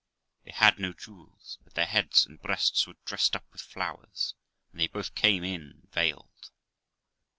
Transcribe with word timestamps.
They 0.45 0.51
had 0.51 0.79
no 0.79 0.93
jewels, 0.93 1.59
but 1.63 1.75
their 1.75 1.85
heads 1.85 2.25
and 2.25 2.41
breasts 2.41 2.87
were 2.87 2.95
dressed 3.05 3.35
up 3.35 3.45
with 3.51 3.61
flowers, 3.61 4.33
and 4.71 4.81
they 4.81 4.87
both 4.87 5.13
came 5.13 5.43
in 5.43 5.87
veiled. 5.91 6.49